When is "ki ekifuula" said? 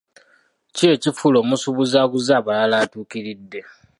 0.75-1.37